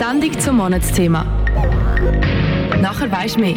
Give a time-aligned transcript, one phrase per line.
[0.00, 1.24] Sendung zum Monatsthema.
[2.80, 3.56] Nachher weisst du mehr.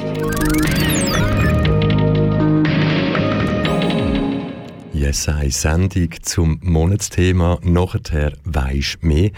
[4.91, 7.59] Yes, eine Sendung zum Monatsthema.
[7.63, 9.31] Nachher weisst du mehr.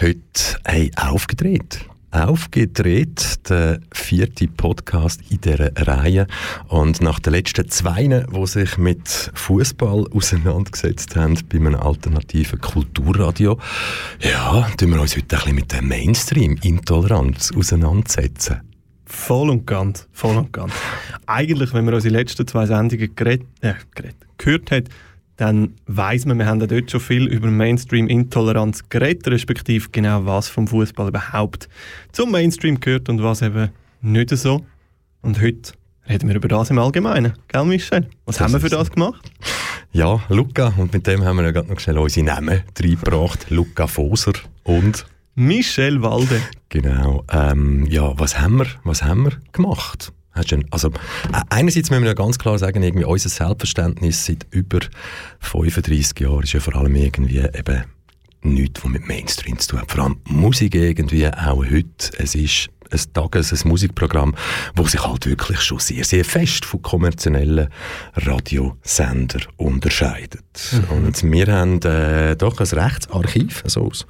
[0.00, 1.80] Heute hey, aufgedreht
[2.16, 6.26] aufgedreht, der vierte Podcast in dieser Reihe.
[6.68, 13.58] Und nach den letzten zwei, die sich mit Fußball auseinandergesetzt haben, bei einem alternativen Kulturradio,
[14.20, 18.60] ja, tun wir uns heute ein bisschen mit der Mainstream-Intoleranz auseinandersetzen.
[19.04, 20.72] Voll und ganz, voll und ganz.
[21.26, 24.84] Eigentlich, wenn man unsere letzten zwei Sendungen geredet, äh, geredet, gehört hat,
[25.36, 30.48] dann weiß man, wir haben ja dort schon viel über Mainstream-Intoleranz geredet, respektive genau was
[30.48, 31.68] vom Fußball überhaupt
[32.12, 34.64] zum Mainstream gehört und was eben nicht so.
[35.22, 35.72] Und heute
[36.08, 37.34] reden wir über das im Allgemeinen.
[37.48, 38.08] Gell, Michel?
[38.24, 39.30] Was das haben wir für das gemacht?
[39.92, 40.72] Ja, Luca.
[40.76, 43.50] Und mit dem haben wir ja gerade noch schnell unsere Namen reingebracht.
[43.50, 45.06] Luca Foser und...
[45.38, 46.40] Michel Walde.
[46.70, 47.22] Genau.
[47.30, 50.12] Ähm, ja, was haben wir, was haben wir gemacht?
[50.70, 50.90] Also,
[51.50, 54.80] einerseits müssen wir ja ganz klar sagen, irgendwie unser Selbstverständnis seit über
[55.40, 57.84] 35 Jahren ist ja vor allem irgendwie eben
[58.42, 59.90] nichts, was mit Mainstream zu tun hat.
[59.90, 62.12] Vor allem Musik irgendwie auch heute.
[62.18, 64.34] Es ist ein Tages-, ein Musikprogramm,
[64.74, 67.68] wo sich halt wirklich schon sehr, sehr fest von kommerziellen
[68.14, 70.42] Radiosender unterscheidet.
[70.72, 70.96] Mhm.
[70.96, 74.06] Und wir haben äh, doch ein Rechtsarchiv, also aus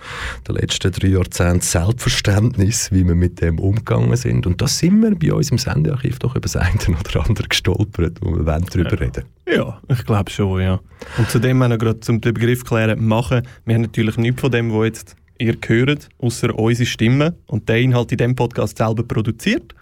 [0.47, 4.47] den letzten drei Jahrzehnten Selbstverständnis, wie wir mit dem umgegangen sind.
[4.47, 8.19] Und da sind wir bei uns im Sendearchiv doch über das eine oder andere gestolpert,
[8.20, 8.98] wo wir darüber ja.
[8.98, 10.80] reden Ja, ich glaube schon, ja.
[11.19, 14.72] Und zudem, wenn wir gerade zum Begriff klären, machen, wir haben natürlich nichts von dem,
[14.72, 19.74] was jetzt ihr hört, außer unsere Stimme und der Inhalt in diesem Podcast selber produziert.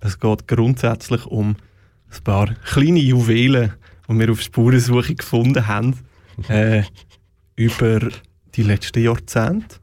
[0.00, 1.56] Es geht grundsätzlich um
[2.10, 3.72] ein paar kleine Juwelen,
[4.08, 5.98] die wir auf Spurensuche gefunden haben,
[6.48, 6.82] äh,
[7.56, 8.08] über
[8.54, 9.76] die letzten Jahrzehnte.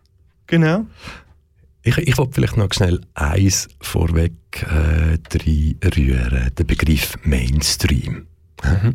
[0.47, 0.85] Genau.
[1.83, 8.25] Ich, ich wollte vielleicht noch schnell eins vorweg äh, reinrühren, den Begriff Mainstream.
[8.63, 8.93] Mhm.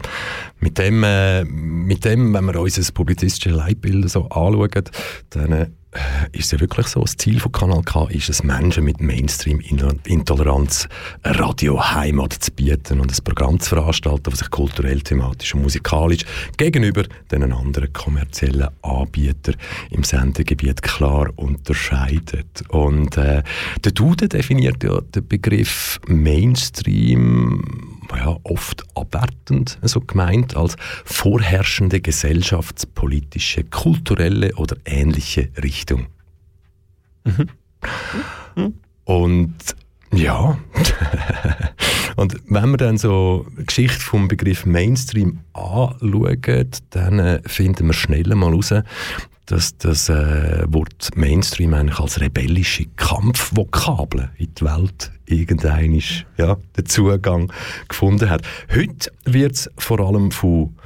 [0.58, 4.84] Mit, dem, äh, mit dem, wenn wir unser publizistisches Leitbild so anschauen,
[5.30, 5.74] dann
[6.32, 10.88] ist es ja wirklich so, das Ziel von Kanal K ist es, Menschen mit Mainstream-Intoleranz
[11.24, 16.24] Radio-Heimat zu bieten und ein Programm zu veranstalten, das sich kulturell, thematisch und musikalisch
[16.56, 17.02] gegenüber
[17.32, 19.56] den anderen kommerziellen Anbietern
[19.90, 22.62] im Sendegebiet klar unterscheidet.
[22.68, 23.42] Und äh,
[23.82, 33.64] der Dude definiert ja den Begriff Mainstream ja, oft abwertend so gemeint als vorherrschende gesellschaftspolitische,
[33.64, 36.06] kulturelle oder ähnliche Richtung.
[37.24, 37.48] Mhm.
[38.56, 38.74] Mhm.
[39.04, 39.54] Und
[40.12, 40.58] ja,
[42.16, 47.92] und wenn wir dann so die Geschichte vom Begriff Mainstream anschauen, dann äh, finden wir
[47.94, 48.74] schnell mal heraus,
[49.50, 56.00] dass das äh, Wort Mainstream eigentlich als rebellische Kampfvokabel in die Welt irgendein
[56.36, 57.52] ja, den Zugang
[57.88, 58.42] gefunden hat.
[58.72, 60.76] Heute wird es vor allem von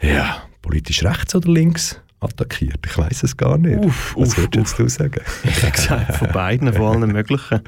[0.00, 2.80] ja, politisch rechts oder links attackiert.
[2.86, 3.78] Ich weiß es gar nicht.
[3.84, 5.20] Uff, Was würdest du sagen?
[5.44, 7.60] Ich habe gesagt, von beiden, von allen möglichen.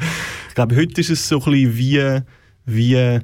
[0.49, 2.21] Ich glaube, heute ist es so ein bisschen wie,
[2.67, 3.21] wie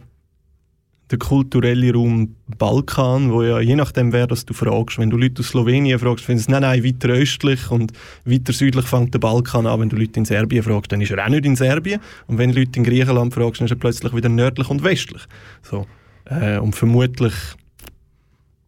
[1.10, 5.41] der kulturelle Raum Balkan, wo ja je nachdem wer das du fragst, wenn du Leute
[5.41, 7.93] aus Slowenien fragst, finden sie nein, nein, weiter östlich und
[8.25, 9.81] weiter südlich fängt der Balkan an.
[9.81, 12.00] Wenn du Leute in Serbien fragst, dann ist er auch nicht in Serbien.
[12.26, 15.22] Und wenn du Leute in Griechenland fragst, dann ist er plötzlich wieder nördlich und westlich.
[15.62, 15.87] So.
[16.26, 17.34] Äh, und vermutlich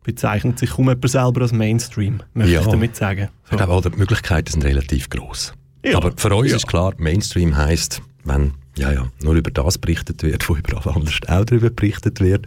[0.02, 2.60] bezeichnet sich kaum jemand selber als Mainstream, möchte ja.
[2.60, 3.28] ich damit sagen.
[3.44, 3.56] So.
[3.56, 5.54] Ich glaube, die Möglichkeiten sind relativ groß.
[5.84, 5.96] Ja.
[5.96, 6.56] Aber für uns ja.
[6.56, 11.14] ist klar, Mainstream heißt, wenn ja, ja, nur über das berichtet wird, wo überall anders
[11.26, 12.46] auch darüber berichtet wird.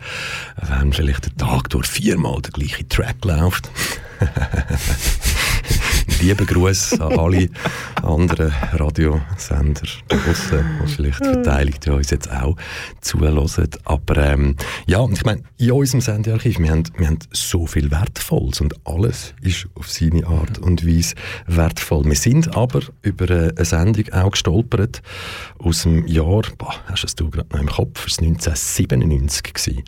[0.62, 3.70] Wenn vielleicht der Tag durch viermal der gleiche Track läuft.
[6.22, 7.50] Liebe Gruß an alle
[8.04, 12.56] anderen Radiosender draussen, die vielleicht verteidigt uns jetzt auch
[13.02, 13.70] zuhören.
[13.84, 14.56] Aber ähm,
[14.88, 19.34] ja, ich meine, in unserem Sendearchiv, wir haben, wir haben so viel Wertvolles und alles
[19.42, 21.16] ist auf seine Art und Weise
[21.48, 22.06] wertvoll.
[22.06, 25.02] Wir sind aber über eine Sendung auch gestolpert
[25.60, 29.84] aus dem Jahr, boah, hast du gerade noch im Kopf, es war 1997 gewesen.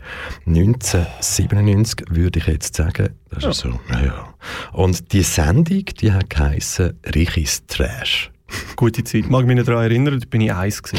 [0.45, 3.49] 1997 würde ich jetzt sagen, das ja.
[3.49, 4.33] ist so, ja.
[4.71, 8.31] Und die Sendung, die hat geheissen Richis Trash.
[8.75, 9.29] Gute Zeit.
[9.29, 10.81] Mag mich nicht daran erinnern, da bin ich eins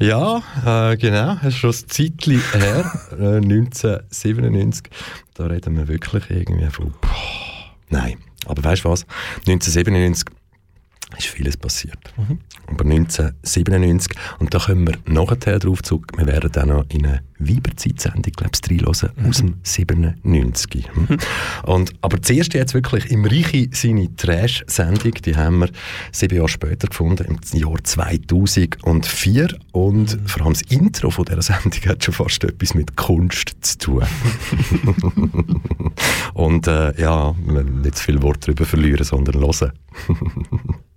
[0.00, 1.36] Ja, äh, genau.
[1.36, 4.84] Das ist schon ein Zeitchen her, äh, 1997.
[5.34, 6.92] Da reden wir wirklich irgendwie von...
[7.00, 9.04] Boah, nein, aber weißt du was?
[9.46, 10.26] 1997
[11.18, 11.98] ist vieles passiert.
[12.16, 12.38] Mhm.
[12.66, 17.22] Aber 1997, und da kommen wir nachher drauf zurück, wir werden dann noch in eine
[17.48, 19.28] Weiberzeit-Sendung, glaube ich, reinhören, mhm.
[19.28, 20.88] aus dem 97.
[20.94, 21.18] Mhm.
[21.64, 25.70] Und, aber zuerst jetzt wirklich im Reiche seine Trash-Sendung, die haben wir
[26.12, 29.48] sieben Jahre später gefunden, im Jahr 2004.
[29.72, 30.26] Und mhm.
[30.26, 34.04] vor allem das Intro von dieser Sendung hat schon fast etwas mit Kunst zu tun.
[36.34, 37.34] und äh, ja,
[37.82, 39.72] nicht zu viel Wort darüber verlieren, sondern hören.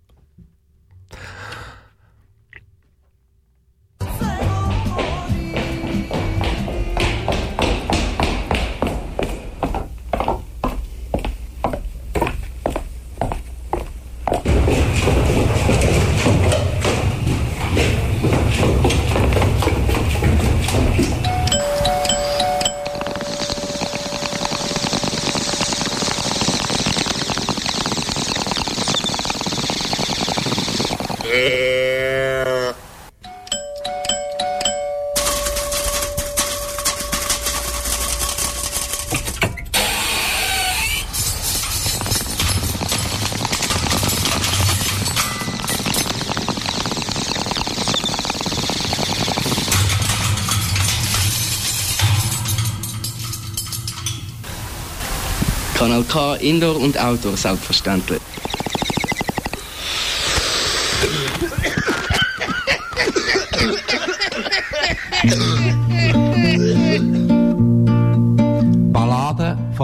[55.75, 58.24] Kanal K Indoor und Outdoor selbstverständlich.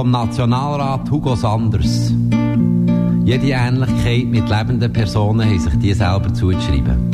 [0.02, 2.12] Vom Nationalrat Hugo Sanders.
[3.24, 7.12] Jede Ähnlichkeit mit lebenden Personen haben sich die selber zugeschrieben.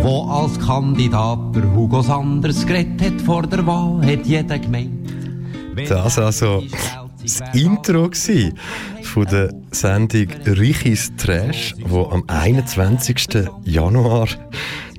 [0.00, 5.10] Wo als Kandidat der Hugo Sanders geredet hat vor der Wahl, hat jeder gemeint.
[5.88, 6.62] Das also
[7.20, 8.10] das Intro
[9.02, 13.48] von der Sendung Richis Trash, wo am 21.
[13.64, 14.28] Januar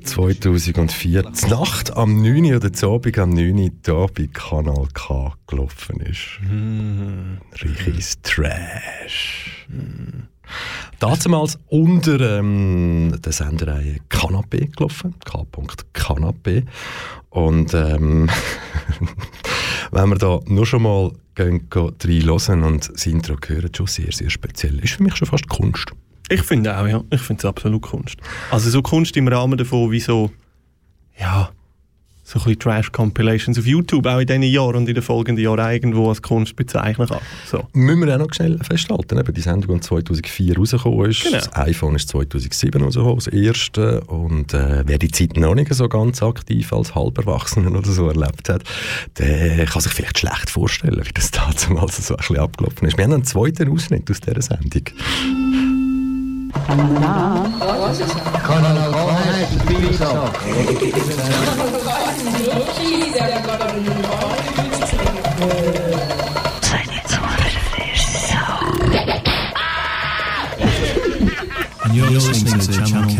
[0.06, 2.54] 2004 die Nacht am 9.
[2.54, 3.56] oder zu Abend am 9.
[3.84, 6.40] hier bei Kanal K gelaufen ist.
[6.40, 7.38] Mm.
[7.62, 9.66] Richis Trash.
[9.68, 10.22] Mm.
[10.98, 16.64] Damals unter ähm, der Sendereihe Kanapé gelaufen, K.Kanapé.
[17.30, 18.30] Und ähm,
[19.90, 24.78] wenn wir da nur schon mal reinhören und das Intro hören, schon sehr, sehr speziell.
[24.78, 25.92] Ist für mich schon fast Kunst.
[26.28, 27.02] Ich finde auch, ja.
[27.10, 28.16] Ich finde es absolut Kunst.
[28.50, 30.30] Also so Kunst im Rahmen davon, wie so,
[31.18, 31.50] ja,
[32.26, 35.72] so ein bisschen Trash-Compilations auf YouTube auch in diesen Jahren und in den folgenden Jahren
[35.72, 37.20] irgendwo als Kunst bezeichnen kann.
[37.48, 37.68] So.
[37.72, 41.22] Müssen wir auch noch schnell festhalten, eben die Sendung, die 2004 rausgekommen ist.
[41.22, 41.36] Genau.
[41.36, 44.00] Das iPhone ist 2007 rausgekommen, das erste.
[44.00, 48.48] Und äh, wer die Zeit noch nicht so ganz aktiv als Halberwachsener oder so erlebt
[48.48, 48.64] hat,
[49.18, 51.30] der kann sich vielleicht schlecht vorstellen, wie das
[51.66, 51.68] damals
[52.04, 52.98] so ein bisschen abgelaufen ist.
[52.98, 54.82] Wir haben einen zweiten Ausschnitt aus dieser Sendung.
[56.64, 57.58] 강남
[58.42, 60.32] 걸어는 거에 비서
[71.92, 73.16] You're listening to Channel K.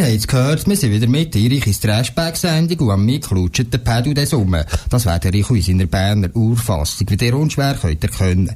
[0.00, 3.70] Ihr habt es gehört, wir sind wieder mit in Reichis Trashback-Sendung und am Mic klutscht
[3.70, 4.56] der Pedal des um.
[4.88, 8.50] Das wäre der Richo in seiner Berner Urfassung, wie der unschwer könnt ihr können.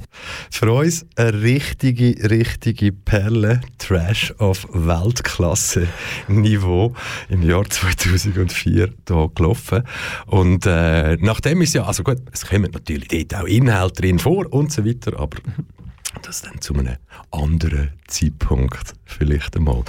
[0.50, 6.94] Für uns eine richtige, richtige Perle Trash auf Weltklasse-Niveau
[7.28, 9.82] im Jahr 2004 hier gelaufen.
[10.24, 14.50] Und äh, nachdem ist ja, also gut, es kommen natürlich dort auch Inhalte drin vor
[14.50, 15.36] und so weiter, aber
[16.22, 16.96] das dann zu einem
[17.30, 19.84] anderen Zeitpunkt vielleicht einmal.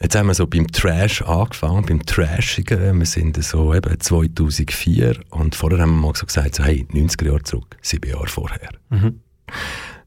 [0.00, 2.98] Jetzt haben wir so beim Trash angefangen, beim Trashigen.
[2.98, 7.26] Wir sind so eben 2004 und vorher haben wir mal so gesagt, so, hey, 90er
[7.26, 8.70] Jahre zurück, sieben Jahre vorher.
[8.90, 9.20] Mhm.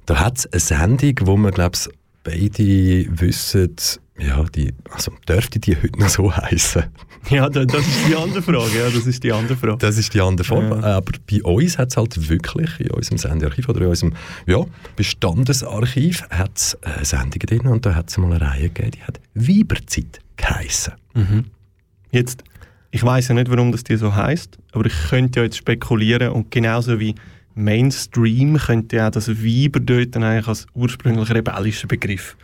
[0.05, 1.89] Da hat es eine Sendung, wo wir, glaube ich,
[2.27, 3.75] beide wissen,
[4.19, 6.83] ja, die, also dürfte die heute noch so heißen?
[7.29, 8.77] Ja, das ist die andere Frage.
[8.77, 9.77] Ja, das ist die andere Frage.
[9.77, 10.81] Das ist die andere Frage.
[10.81, 10.97] Ja.
[10.97, 14.13] Aber bei uns hat es halt wirklich in unserem Sendearchiv oder in unserem
[14.45, 14.65] ja,
[14.95, 19.19] Bestandesarchiv hat's, äh, Sendungen drin und da hat es mal eine Reihe gegeben, die hat
[19.35, 20.93] Weiberzeit geheissen.
[21.13, 21.45] Mhm.
[22.11, 22.43] Jetzt,
[22.91, 26.31] ich weiß ja nicht, warum das die so heißt, aber ich könnte ja jetzt spekulieren
[26.31, 27.15] und genauso wie
[27.57, 32.37] Mainstream könnte ja auch das Weiber dort eigentlich als ursprünglich rebellischer Begriff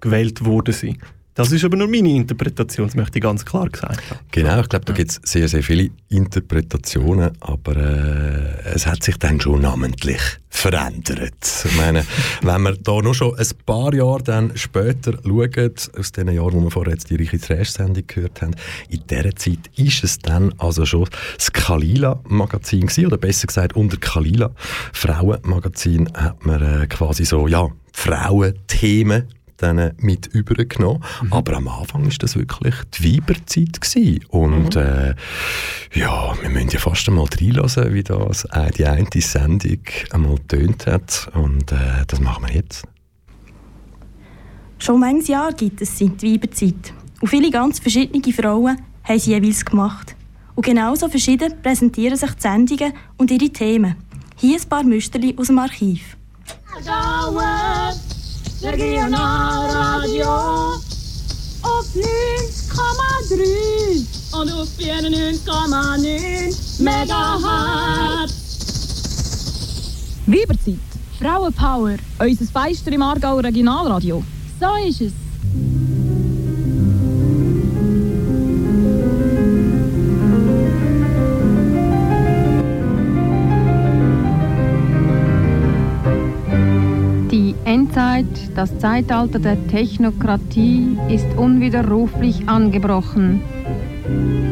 [0.00, 0.98] gewählt worden sein
[1.38, 4.18] Das ist aber nur meine Interpretation, das möchte ich ganz klar gesagt haben.
[4.32, 9.18] Genau, ich glaube, da gibt es sehr, sehr viele Interpretationen, aber äh, es hat sich
[9.18, 11.64] dann schon namentlich verändert.
[11.64, 12.04] Ich meine,
[12.42, 16.60] wenn wir da noch schon ein paar Jahre dann später schauen, aus den Jahren, wo
[16.62, 18.56] wir vorher jetzt die Reiche Trash-Sendung gehört haben,
[18.88, 23.96] in dieser Zeit ist es dann also schon das Kalila-Magazin gewesen, oder besser gesagt unter
[23.96, 24.50] Kalila
[24.92, 29.28] Frauenmagazin hat man äh, quasi so, ja, Frauenthemen
[29.58, 31.02] dann mit übergenommen.
[31.22, 31.32] Mhm.
[31.32, 34.24] Aber am Anfang ist das wirklich die Weiberzeit gewesen.
[34.28, 34.80] Und mhm.
[34.80, 35.14] äh,
[35.94, 40.86] ja, wir müssen ja fast einmal reinlassen, wie das äh, die eine Sendung einmal tönt
[40.86, 41.30] hat.
[41.34, 42.84] Und äh, das machen wir jetzt.
[44.78, 46.94] Schon manches Jahr gibt es seit die Weiberzeit.
[47.20, 50.14] Und viele ganz verschiedene Frauen haben sie jeweils gemacht.
[50.54, 53.96] Und genauso verschieden präsentieren sich die Sendungen und ihre Themen.
[54.36, 56.16] Hier ein paar Müsterli aus dem Archiv.
[58.60, 60.74] Regionalradio
[61.62, 68.34] op 90,3 und auf 94,9 Megahertz.
[70.26, 70.80] Weiberzeit,
[71.20, 74.24] Frauenpower, unser Feister im Aargau Regionalradio.
[74.58, 75.12] So ist es.
[88.58, 93.40] Das Zeitalter der Technokratie, ist unwiderruflich angebrochen.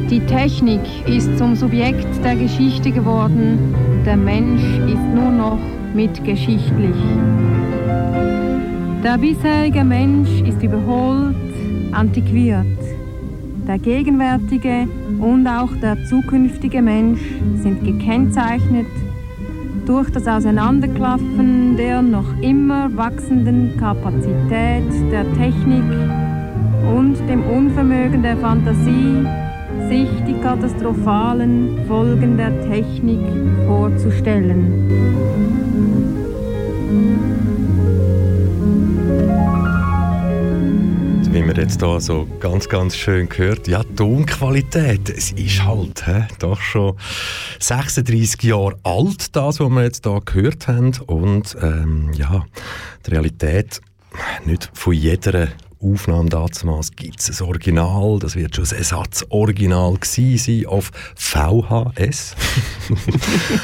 [0.08, 3.74] Die Technik ist zum Subjekt der Geschichte geworden,
[4.06, 5.58] der Mensch ist nur noch
[5.92, 6.94] mitgeschichtlich.
[9.02, 11.34] Der bisherige Mensch ist überholt,
[11.90, 12.78] antiquiert.
[13.66, 14.86] Der gegenwärtige
[15.18, 17.22] und auch der zukünftige Mensch
[17.56, 18.86] sind gekennzeichnet
[19.86, 25.84] durch das Auseinanderklaffen der noch immer wachsenden Kapazität der Technik
[26.94, 29.24] und dem Unvermögen der Fantasie,
[29.88, 33.20] sich die katastrophalen Folgen der Technik
[33.66, 34.72] vorzustellen.
[41.56, 46.60] Man jetzt hier so ganz, ganz schön gehört, ja, Tonqualität, es ist halt he, doch
[46.60, 46.96] schon
[47.60, 50.92] 36 Jahre alt, das, was wir jetzt hier gehört haben.
[51.06, 52.44] Und ähm, ja,
[53.06, 53.80] die Realität
[54.44, 55.48] nicht von jeder
[55.80, 62.34] Aufnahme damals gibt es ein Original, das wird schon ein Ersatzoriginal sein auf VHS.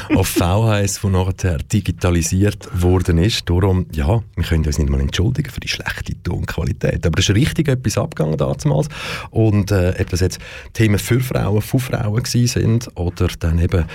[0.15, 3.49] auf VHS, das nachher digitalisiert worden ist.
[3.49, 7.05] Darum, ja, wir können uns nicht mal entschuldigen für die schlechte Tonqualität.
[7.05, 8.89] Aber es ist richtig etwas abgegangen damals.
[9.31, 10.39] Und äh, ob das jetzt
[10.73, 13.85] Themen für Frauen, von Frauen sind oder dann eben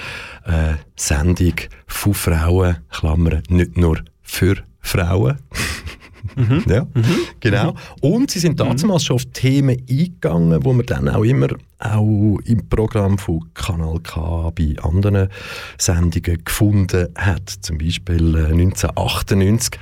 [0.45, 1.55] äh, Sendung
[1.87, 5.39] von Frauen, Klammern, nicht nur für Frauen.
[6.37, 6.65] Mhm.
[6.69, 7.05] Ja, mhm.
[7.41, 7.75] genau.
[8.01, 8.99] Und sie sind damals mhm.
[8.99, 14.51] schon auf Themen eingegangen, wo man dann auch immer auch im Programm von Kanal K
[14.51, 15.29] bei anderen
[15.79, 17.49] Sendungen gefunden hat.
[17.49, 19.79] Zum Beispiel 1998 äh,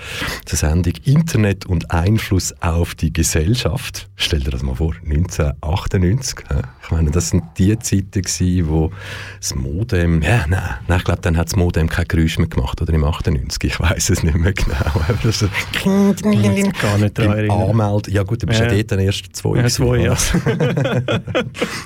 [0.51, 4.09] die Sendung Internet und Einfluss auf die Gesellschaft.
[4.17, 6.45] Stell dir das mal vor, 1998.
[6.85, 8.93] Ich meine, das sind die Zeiten gewesen, wo
[9.41, 12.81] das Modem, ja, nein, nein ich glaube, dann hat das Modem kein Geräusch mehr gemacht,
[12.81, 14.77] oder im 98, ich weiß es nicht mehr genau.
[14.85, 15.49] Aber das so,
[15.83, 18.13] gar nicht daran Anmelden.
[18.13, 19.59] Ja gut, du bist ja, ja dort dann erst zwei.
[19.59, 20.17] Ja, zwei, ja.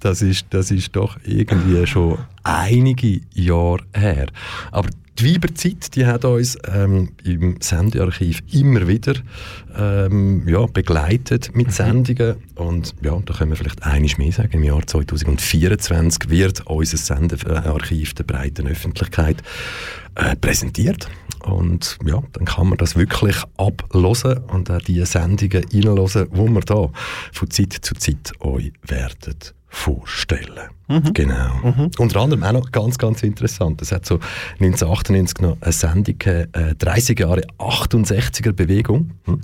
[0.00, 4.26] das, ist, das ist doch irgendwie schon einige Jahre her.
[4.70, 9.14] Aber die Weiberzeit, die hat uns ähm, im Sendearchiv immer wieder
[9.76, 11.72] ähm, ja, begleitet mit mhm.
[11.72, 12.36] Sendungen.
[12.56, 14.52] Und ja, da können wir vielleicht einiges mehr sagen.
[14.52, 19.42] Im Jahr 2024 wird unser Sendearchiv der breiten Öffentlichkeit
[20.16, 21.08] äh, präsentiert.
[21.44, 26.60] Und ja, dann kann man das wirklich ablosen und auch die Sendungen reinhören, die wir
[26.60, 26.90] da
[27.32, 29.34] von Zeit zu Zeit euch werden
[29.74, 30.70] vorstellen.
[30.88, 31.12] Mhm.
[31.14, 31.54] Genau.
[31.62, 31.90] Mhm.
[31.98, 33.82] Unter anderem auch noch ganz, ganz interessant.
[33.82, 34.20] Es hat so
[34.60, 39.10] 1998 noch eine Sendung, äh, 30 Jahre 68er Bewegung.
[39.24, 39.40] Hm?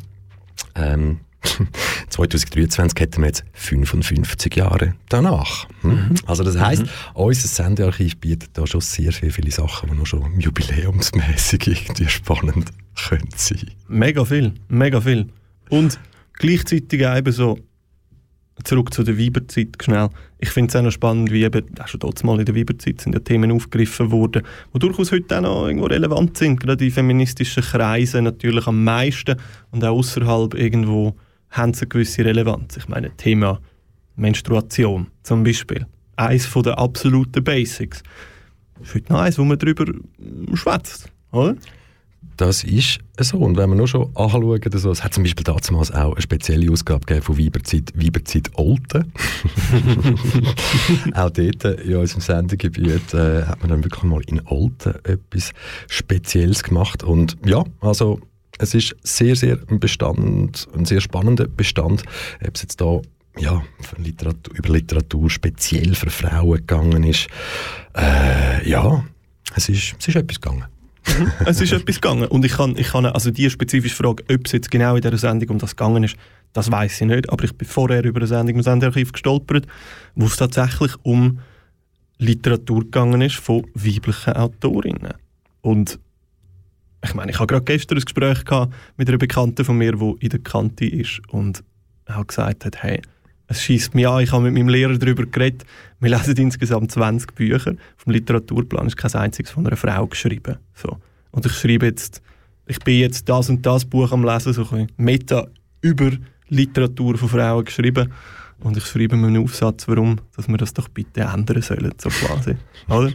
[0.77, 1.21] Ähm,
[2.11, 5.67] 2023 hätten wir jetzt 55 Jahre danach.
[5.81, 5.91] Hm?
[5.91, 6.15] Mhm.
[6.27, 6.89] Also das heisst, mhm.
[7.15, 12.71] unser Sendearchiv bietet da schon sehr, sehr viele Sachen, die noch schon jubiläumsmäßig irgendwie spannend
[13.09, 13.71] können sein.
[13.89, 15.31] Mega viel, mega viel.
[15.71, 15.99] Und
[16.35, 17.59] gleichzeitig eben so
[18.64, 20.09] zurück zu der Weiberzeit schnell.
[20.38, 23.14] Ich finde es auch noch spannend, wie eben, auch schon mal in der Weiberzeit sind
[23.14, 24.43] ja Themen aufgegriffen worden,
[24.75, 26.61] die durchaus heute auch noch irgendwo relevant sind.
[26.61, 29.37] Gerade in feministischen Kreisen natürlich am meisten
[29.71, 31.14] und auch außerhalb irgendwo
[31.50, 32.76] haben sie eine gewisse Relevanz.
[32.76, 33.61] Ich meine, Thema
[34.17, 35.87] Menstruation zum Beispiel.
[36.17, 38.02] Eines der absoluten Basics.
[38.79, 39.87] Das ist heute noch eins, wo man darüber
[40.55, 41.57] schwätzt, oder?
[42.37, 43.37] Das ist so.
[43.37, 46.73] Und wenn wir nur schon anschauen, also, es hat zum Beispiel damals auch eine spezielle
[46.73, 49.12] Ausgabe gegeben von Weiberzeit, Weiberzeit Olten.
[51.15, 55.53] auch dort in unserem Sendegebiet äh, hat man dann wirklich mal in Olten etwas
[55.89, 57.03] Spezielles gemacht.
[57.03, 58.21] Und ja, also
[58.59, 62.05] es ist sehr, sehr ein Bestand, ein sehr spannender Bestand,
[62.43, 63.00] ob es jetzt da
[63.39, 63.62] ja,
[63.99, 67.29] Literatur, über Literatur speziell für Frauen gegangen ist.
[67.95, 69.05] Äh, ja,
[69.55, 70.65] es ist, es ist etwas gegangen.
[71.47, 72.28] Es ist etwas gegangen.
[72.28, 75.19] Und ich kann, ich kann also die spezifische Frage, ob es jetzt genau in dieser
[75.19, 76.16] Sendung um das gegangen ist,
[76.52, 77.30] das weiß ich nicht.
[77.30, 79.66] Aber ich bin vorher über eine Sendung im Sendearchiv gestolpert,
[80.14, 81.40] wo es tatsächlich um
[82.19, 85.14] Literatur gegangen ist von weiblichen Autorinnen.
[85.62, 85.99] Und
[87.02, 90.16] ich meine, ich habe gerade gestern ein Gespräch gehabt mit einer Bekannten von mir, die
[90.21, 91.64] in der Kante ist und
[92.07, 93.00] auch gesagt hat, hey,
[93.47, 95.64] es schießt mich an, ich habe mit meinem Lehrer darüber geredet,
[96.00, 100.57] wir lesen insgesamt 20 Bücher, vom Literaturplan ist kein einziges von einer Frau geschrieben.
[100.75, 100.97] So.
[101.30, 102.23] Und ich schreibe jetzt,
[102.66, 105.47] ich bin jetzt das und das Buch am lesen, so ein Meta
[105.83, 106.11] über
[106.49, 108.12] Literatur von Frauen geschrieben
[108.61, 112.09] und ich schreibe mir einen Aufsatz, warum, dass wir das doch bitte ändern sollen, so
[112.09, 112.57] quasi.
[112.88, 113.12] Oder?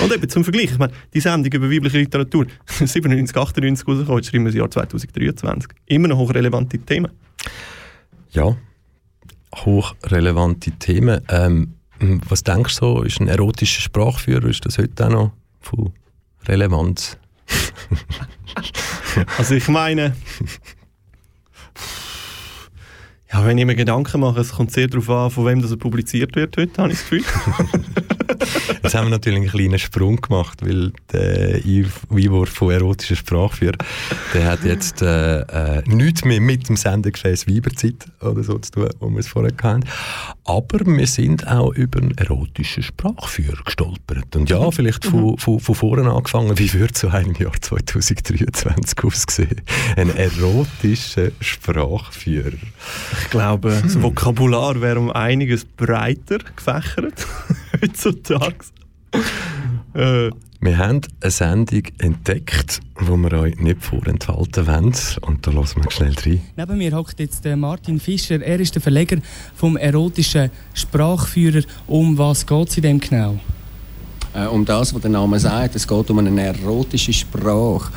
[0.00, 4.30] Und eben zum Vergleich, ich meine, die Sendung über weibliche Literatur, 97, 98 rausgekommen, jetzt
[4.30, 5.70] schreiben wir das Jahr 2023.
[5.86, 7.10] Immer noch hochrelevante Themen.
[8.30, 8.56] Ja,
[9.54, 11.20] hochrelevante Themen.
[11.28, 11.74] Ähm,
[12.28, 15.92] was denkst du so, ist ein erotischer Sprachführer, ist das heute auch noch von
[16.46, 17.16] Relevanz?
[19.38, 20.16] also ich meine,
[23.32, 26.34] ja, wenn ich mir Gedanken mache, es kommt sehr darauf an, von wem das publiziert
[26.36, 27.24] wird heute, habe ich das Gefühl.
[28.82, 33.78] Jetzt haben wir natürlich einen kleinen Sprung gemacht, weil der Einwurf von erotischer Sprachführer,
[34.34, 38.88] der hat jetzt äh, äh, nichts mehr mit dem Sendegefäß Weiberzeit oder so zu tun,
[38.98, 39.84] wo wir es vorher hatten.
[40.44, 44.34] Aber wir sind auch über einen erotischen Sprachführer gestolpert.
[44.34, 45.38] Und ja, vielleicht von, mhm.
[45.38, 49.60] von, von vorne angefangen, wie würde so ein Jahr 2023 aussehen?
[49.96, 52.58] Ein erotischer Sprachführer.
[53.22, 57.26] Ich glaube, das Vokabular wäre um einiges breiter gefächert
[57.82, 58.56] heutzutage.
[59.94, 60.30] äh.
[60.64, 64.94] Wir haben eine Sendung entdeckt, die wir euch nicht vorenthalten wollen.
[65.22, 66.40] Und da lassen wir schnell rein.
[66.56, 68.40] Neben mir hockt jetzt Martin Fischer.
[68.40, 69.16] Er ist der Verleger
[69.56, 71.64] vom erotischen Sprachführer.
[71.88, 73.40] Um was geht es in dem genau?
[74.34, 75.74] Äh, um das, was der Name sagt.
[75.74, 77.90] Es geht um eine erotische Sprache.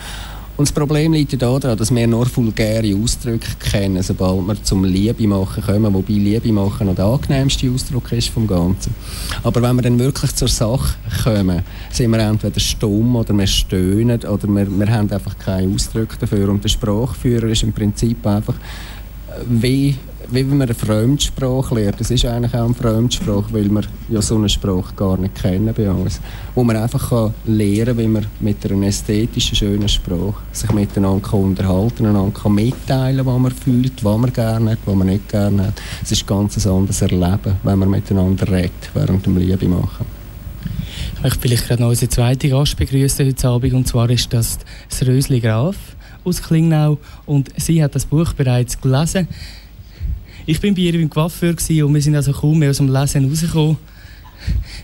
[0.57, 5.27] Und das Problem liegt daran, dass wir nur vulgäre Ausdrücke kennen, sobald wir zum Liebe
[5.27, 8.95] machen kommen, wobei Liebe machen noch der angenehmste Ausdruck ist vom Ganzen.
[9.43, 14.21] Aber wenn wir dann wirklich zur Sache kommen, sind wir entweder stumm oder wir stöhnen
[14.21, 16.47] oder wir, wir haben einfach keine Ausdrücke dafür.
[16.47, 18.55] Und der Sprachführer ist im Prinzip einfach
[19.49, 19.95] wie
[20.31, 21.99] wie man eine Fremdsprache lernt.
[21.99, 25.73] Das ist eigentlich auch eine Fremdsprache, weil wir ja so eine Sprache gar nicht kennen
[25.75, 26.19] bei uns.
[26.53, 31.27] Wo man einfach kann lernen kann, wie man mit einer ästhetischen, schönen Sprache sich miteinander
[31.27, 35.29] kann unterhalten einander kann mitteilen, was man fühlt, was man gerne hat, was man nicht
[35.29, 35.81] gerne hat.
[36.03, 40.05] Es ist ganz ein anderes Erleben, wenn man miteinander redet, während dem Liebe machen.
[41.15, 44.59] Ich möchte vielleicht gerade noch unsere zweite Gast begrüßen heute Abend, und zwar ist das
[44.89, 45.75] das Rösli Graf
[46.23, 49.27] aus Klingnau und sie hat das Buch bereits gelesen.
[50.47, 51.55] Ich bin bei ihr beim Coiffeur
[51.85, 53.77] und wir sind also kaum mehr aus dem Lesen rausgekommen.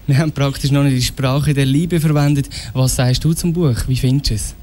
[0.08, 2.50] Wir haben praktisch noch nicht die Sprache der Liebe verwendet.
[2.74, 3.76] Was sagst du zum Buch?
[3.88, 4.56] Wie findest du es?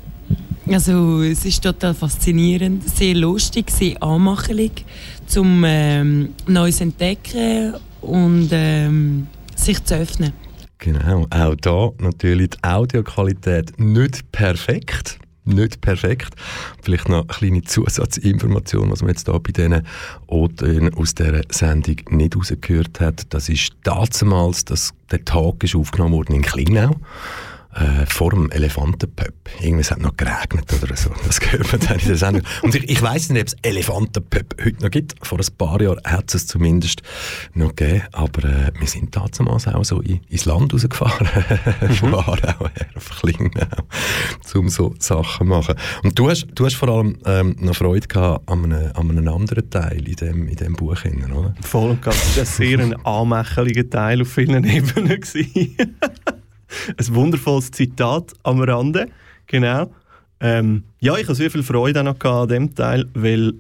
[0.66, 4.84] Also es ist total faszinierend, sehr lustig, sehr anmachelig,
[5.26, 10.32] zum ähm, Neues entdecken und ähm, sich zu öffnen.
[10.78, 16.34] Genau, auch da natürlich die Audioqualität nicht perfekt nicht perfekt.
[16.82, 19.86] Vielleicht noch eine kleine Zusatzinformation, was man jetzt da bei diesen
[20.26, 23.26] Oten aus dieser Sendung nicht rausgehört hat.
[23.30, 26.96] Das ist damals, dass der Tag ist aufgenommen worden in Klinau
[27.74, 29.34] äh, vor dem Elefantenpöpp.
[29.60, 31.10] Irgendwas hat noch geregnet oder so.
[31.26, 32.42] Das gehört man dann in der Sendung.
[32.62, 35.14] Und ich, ich weiss nicht, ob es Elefantenpöpp heute noch gibt.
[35.26, 37.02] Vor ein paar Jahren hat es es zumindest
[37.54, 38.02] noch gegeben.
[38.12, 41.28] Aber äh, wir sind damals auch so in, ins Land rausgefahren.
[41.94, 43.66] Von Aarau her, auf Klingenau,
[44.54, 45.74] um so Sachen zu machen.
[46.02, 49.28] Und du hast, du hast vor allem ähm, noch Freude gehabt an einem, an einem
[49.28, 51.54] anderen Teil in dem, in dem Buch, oder?
[51.62, 52.16] Voll und ganz.
[52.34, 55.20] Das war sehr ein anmächeliger Teil auf vielen Ebenen.
[56.96, 59.08] Ein wundervolles Zitat am Rande.
[59.46, 59.92] Genau.
[60.40, 63.54] Ähm, ja, ich habe sehr viel Freude noch an dem Teil, weil,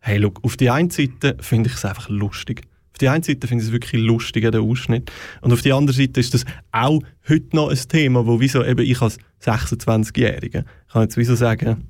[0.00, 2.62] hey, look, auf die einen Seite finde ich es einfach lustig.
[2.92, 5.10] Auf die einen Seite finde ich es wirklich lustig, der Ausschnitt.
[5.40, 8.84] Und auf die andere Seite ist das auch heute noch ein Thema, wo wieso eben
[8.84, 11.88] ich als 26-Jähriger kann jetzt wieso sagen,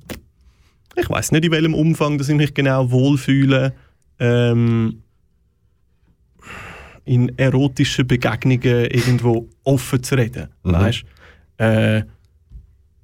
[0.95, 3.73] ich weiß nicht, in welchem Umfang dass ich mich genau wohlfühle,
[4.19, 5.02] ähm,
[7.05, 10.49] in erotischen Begegnungen irgendwo offen zu reden.
[10.63, 10.71] Mhm.
[10.71, 11.03] Weißt?
[11.57, 12.03] Äh,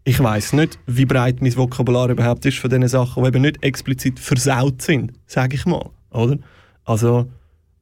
[0.04, 3.64] ich weiß nicht, wie breit mein Vokabular überhaupt ist von diesen Sachen, die eben nicht
[3.64, 6.38] explizit versaut sind, sage ich mal, oder?
[6.86, 7.30] Also,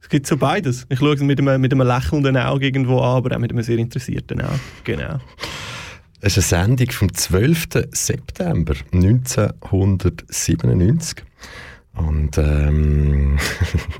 [0.01, 0.85] es gibt so beides.
[0.89, 3.63] Ich schaue es mit einem, mit einem lächelnden Auge irgendwo an, aber auch mit einem
[3.63, 4.59] sehr interessierten Auge.
[4.83, 5.19] Genau.
[6.19, 7.67] Es ist eine Sendung vom 12.
[7.91, 11.23] September 1997.
[11.97, 13.37] Und ähm,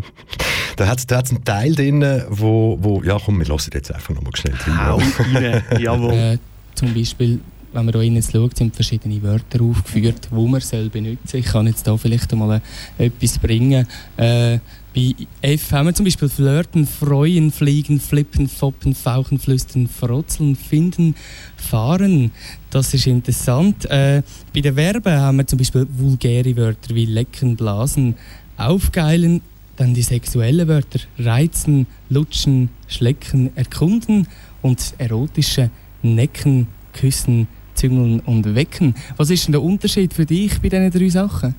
[0.76, 4.14] da hat es da einen Teil drin, wo, wo, ja komm, wir lassen jetzt einfach
[4.14, 4.98] nochmal schnell Hau
[5.34, 6.14] rein, jawohl.
[6.14, 6.38] Äh,
[6.76, 7.40] zum Beispiel,
[7.74, 11.40] wenn man rein jetzt schaut, sind verschiedene Wörter aufgeführt, die man soll benutzen soll.
[11.42, 12.62] Ich kann jetzt da vielleicht mal
[12.98, 13.88] etwas bringen.
[14.16, 14.60] Äh,
[14.96, 21.14] bei F haben wir zum Beispiel flirten, freuen, fliegen, flippen, foppen, fauchen, flüstern, frotzeln, finden,
[21.56, 22.32] fahren.
[22.72, 23.86] Das ist interessant.
[23.86, 24.24] Äh,
[24.56, 28.16] bei den Verben haben wir zum Beispiel vulgäre Wörter wie lecken, blasen,
[28.58, 29.42] aufgeilen,
[29.76, 34.28] dann die sexuellen Wörter reizen, lutschen, schlecken, erkunden
[34.64, 35.70] und erotische
[36.02, 38.96] necken, küssen, züngeln und wecken.
[39.16, 41.56] Was ist denn der Unterschied für dich bei diesen drei Sachen?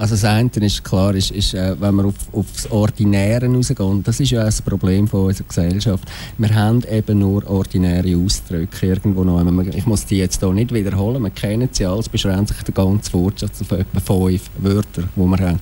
[0.00, 4.18] Also das eine ist klar, ist, ist, äh, wenn wir auf, aufs Ordinäre rausgehen, das
[4.18, 6.10] ist ja auch das Problem von unserer Gesellschaft.
[6.38, 9.44] Wir haben eben nur ordinäre Ausdrücke irgendwo noch.
[9.74, 13.12] Ich muss die jetzt hier nicht wiederholen, wir kennen sie alles, beschränkt sich der ganze
[13.12, 15.60] Wortschatz auf etwa fünf Wörter, die wir haben.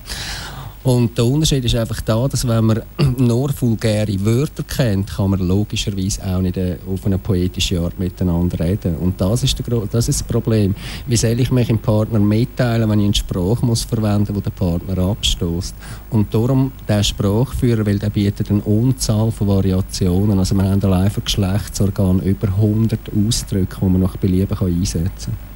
[0.81, 2.81] Und der Unterschied ist einfach da, dass wenn man
[3.17, 8.59] nur vulgäre Wörter kennt, kann man logischerweise auch nicht äh, auf eine poetische Art miteinander
[8.61, 8.95] reden.
[8.95, 10.73] Und das ist, der, das, ist das Problem.
[11.05, 14.51] Wie soll ich mich im Partner mitteilen, wenn ich einen Spruch muss verwenden muss, der
[14.51, 15.75] den Partner abstößt?
[16.11, 20.39] Und darum, der Sprachführer, weil der bietet eine Unzahl von Variationen.
[20.39, 25.48] Also wir haben allein für Geschlechtsorgan über 100 Ausdrücke, die man nach Belieben einsetzen kann.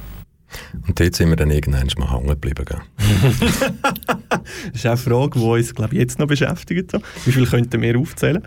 [0.86, 2.64] Und dort sind wir dann irgendwann mal hängen geblieben.
[2.66, 2.78] das
[4.74, 6.90] ist auch eine Frage, die uns glaub, jetzt noch beschäftigt.
[6.90, 6.98] So.
[7.24, 8.42] Wie viel könnten wir aufzählen?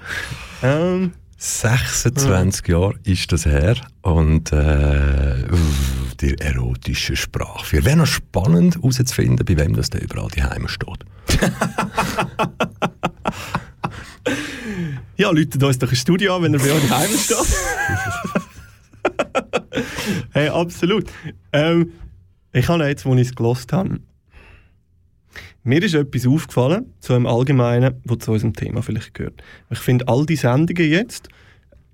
[0.63, 2.79] Ähm, 26 ja.
[2.79, 5.35] Jahre ist das her und äh,
[6.19, 7.85] die erotische Sprache.
[7.85, 11.05] Wäre noch spannend herauszufinden, bei wem das da überall die Heime steht.
[15.17, 17.37] ja, Leute, da ist doch ein Studio an, wenn er bei euch daheim steht.
[20.31, 21.05] hey, absolut.
[21.53, 21.91] Ähm,
[22.53, 23.99] ich habe jetzt, als ich es gelost habe,
[25.63, 29.43] mir ist etwas aufgefallen, zu einem Allgemeinen, was zu unserem Thema vielleicht gehört.
[29.69, 31.29] Ich finde all die Sendungen jetzt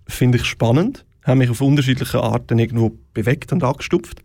[0.07, 4.21] finde ich spannend, haben mich auf unterschiedliche Arten irgendwo bewegt und angestupft.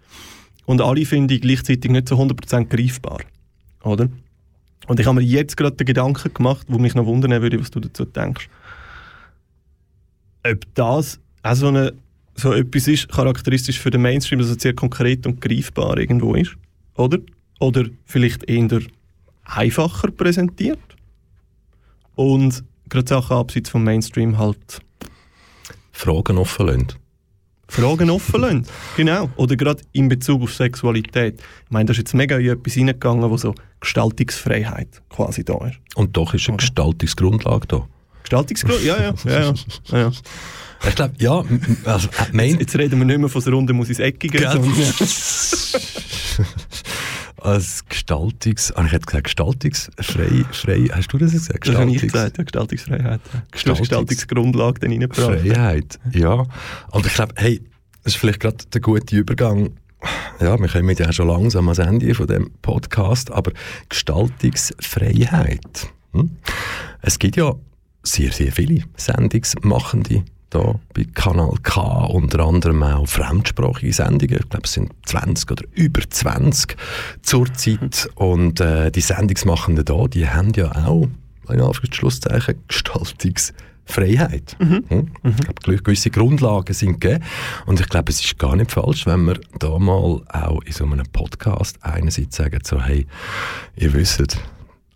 [0.66, 3.20] Und alle finde ich gleichzeitig nicht zu 100% greifbar.
[3.82, 4.08] Oder?
[4.86, 7.70] Und ich habe mir jetzt gerade den Gedanken gemacht, wo mich noch wundern würde, was
[7.70, 8.48] du dazu denkst.
[10.44, 11.94] Ob das auch so eine
[12.38, 16.56] so etwas ist charakteristisch für den Mainstream, dass es sehr konkret und greifbar irgendwo ist,
[16.94, 17.18] oder?
[17.58, 18.80] Oder vielleicht eher
[19.44, 20.78] einfacher präsentiert
[22.14, 24.80] und gerade Sachen abseits vom Mainstream halt
[25.90, 26.86] Fragen offen lassen.
[27.66, 29.28] Fragen offen lassen, genau.
[29.36, 31.40] Oder gerade in Bezug auf Sexualität.
[31.64, 35.78] Ich meine, da ist jetzt mega in etwas reingegangen, wo so Gestaltungsfreiheit quasi da ist.
[35.96, 37.86] Und doch ist eine Gestaltungsgrundlage da.
[38.22, 38.86] Gestaltungsgrundlage?
[38.86, 39.14] Ja.
[39.30, 39.54] ja, ja,
[39.90, 40.12] ja, ja.
[40.86, 41.42] Ich glaube, ja.
[41.84, 44.48] Also, mein jetzt, reden wir nicht mehr von der Runde muss ins Eckige.
[47.40, 48.72] als Gestaltungs...
[48.72, 50.44] Ah, ich hätte gesagt Gestaltungsfrei...
[50.50, 51.62] Frei, hast du das gesagt?
[51.62, 53.20] Gestaltungs das habe ich gesagt, ja, Gestaltungsfreiheit.
[53.32, 53.42] Ja.
[53.50, 55.40] Gestaltungs Gestaltungsgrundlage dann reingebracht.
[55.40, 56.44] Freiheit, ja.
[56.90, 57.60] Und ich glaube, hey,
[58.04, 59.70] das ist vielleicht gerade der gute Übergang
[60.40, 63.50] ja, wir kommen ja schon langsam ans Ende von dem Podcast, aber
[63.88, 65.88] Gestaltungsfreiheit.
[66.12, 66.36] Hm?
[67.02, 67.54] Es gibt ja
[68.04, 74.38] sehr, sehr viele Sendungsmachende da bei Kanal K, unter anderem auch fremdsprachige Sendungen.
[74.40, 76.76] Ich glaube, es sind 20 oder über 20
[77.22, 78.08] zurzeit.
[78.14, 81.08] Und äh, die Sendungsmachenden da, die haben ja auch,
[81.48, 84.56] in Anführungszeichen, Gestaltungsfreiheit.
[84.58, 84.84] Mhm.
[84.88, 85.10] Hm?
[85.22, 85.34] Mhm.
[85.38, 87.24] Ich glaube, gewisse Grundlagen sind gegeben.
[87.66, 90.84] Und ich glaube, es ist gar nicht falsch, wenn wir da mal auch in so
[90.84, 93.06] einem Podcast einerseits sagen, so, hey,
[93.76, 94.38] ihr wisst,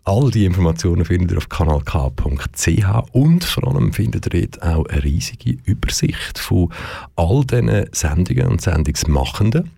[0.05, 5.03] All die Informationen findet ihr auf kanalk.ch und vor allem findet ihr dort auch eine
[5.03, 6.73] riesige Übersicht von
[7.15, 9.69] all diesen Sendungen und Sendungsmachenden,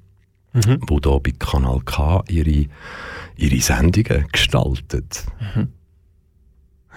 [0.54, 0.80] mhm.
[0.90, 2.66] die hier bei Kanal K ihre,
[3.38, 5.06] ihre Sendungen gestalten.
[5.56, 5.68] Mhm.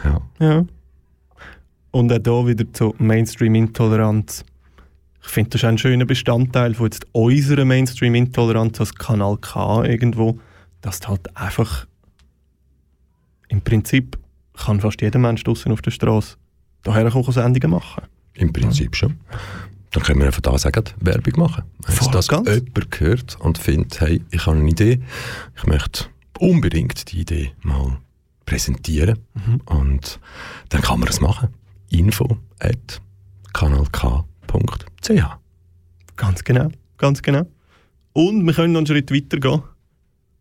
[0.04, 0.20] Ja.
[0.38, 0.64] ja.
[1.90, 4.44] Und auch hier wieder zur Mainstream-Intoleranz.
[5.22, 10.38] Ich finde, das ist ein schöner Bestandteil von jetzt unserer Mainstream-Intoleranz als Kanal K irgendwo,
[10.80, 11.86] dass halt einfach
[13.48, 14.18] im Prinzip
[14.56, 16.37] kann fast jeder Mensch draußen auf der Straße
[16.82, 18.04] daher auch Sendungen machen.
[18.34, 19.18] Im Prinzip schon.
[19.90, 21.64] Dann können wir einfach da sagen, Werbung machen.
[21.87, 22.48] Wenn das ganz.
[22.48, 25.00] jemand hört und findet, hey, ich habe eine Idee,
[25.56, 26.06] ich möchte
[26.38, 27.98] unbedingt die Idee mal
[28.44, 29.61] präsentieren mhm.
[29.66, 30.20] und
[30.68, 31.48] dann kann man das machen.
[31.90, 33.00] Info at
[33.52, 35.11] kanalk.ch
[36.16, 37.46] Ganz genau, ganz genau.
[38.12, 39.62] Und wir können noch einen Schritt weiter gehen.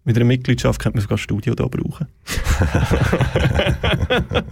[0.04, 2.08] Mit einer Mitgliedschaft könnte man sogar ein Studio hier brauchen.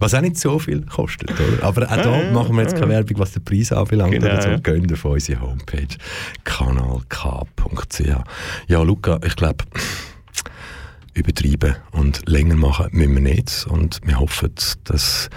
[0.00, 1.62] was auch nicht so viel kostet, oder?
[1.62, 4.12] Aber auch da machen wir jetzt keine Werbung, was den Preis anbelangt.
[4.12, 4.28] Genau.
[4.28, 5.88] Also gehen auf unsere Homepage
[6.44, 8.00] kanalk.ch.
[8.68, 9.64] Ja, Luca, ich glaube,
[11.14, 13.66] übertreiben und länger machen müssen wir nicht.
[13.68, 14.52] Und wir hoffen,
[14.84, 15.28] dass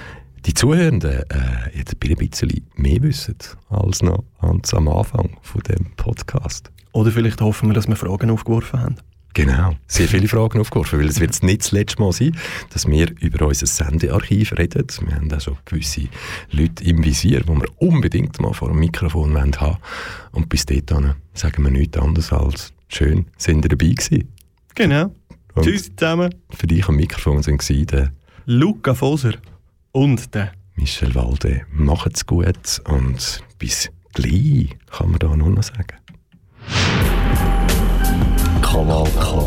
[0.45, 3.37] die Zuhörenden äh, jetzt ein bisschen mehr wissen
[3.69, 6.71] als noch als am Anfang von dem Podcast.
[6.93, 8.95] Oder vielleicht hoffen wir, dass wir Fragen aufgeworfen haben.
[9.33, 12.35] Genau, sehr viele Fragen aufgeworfen, weil es wird nicht das letzte Mal sein,
[12.73, 14.87] dass wir über unser Sendearchiv reden.
[15.05, 16.09] Wir haben auch so gewisse
[16.51, 19.77] Leute im Visier, die wir unbedingt mal vor dem Mikrofon haben wollen.
[20.33, 24.27] Und bis dahin sagen wir nichts anderes als schön, sind ihr dabei gewesen.
[24.75, 25.15] Genau.
[25.53, 26.33] Und Tschüss zusammen.
[26.49, 28.11] Für dich am Mikrofon sind der
[28.45, 29.33] Luca Foser
[29.91, 31.61] und der Michel Walde.
[31.71, 35.97] Macht's gut und bis gleich, kann man da nur noch sagen.
[38.71, 39.37] Kanal K.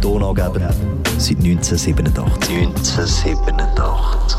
[0.00, 0.70] Donaugeber
[1.18, 2.56] seit 1987.
[2.56, 4.38] 1987.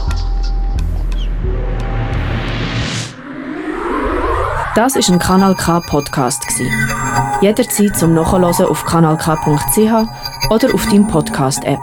[4.73, 6.45] Das ist ein Kanal K Podcast.
[7.41, 11.81] Jederzeit zum Nachhören auf kanalk.ch oder auf deinem Podcast App.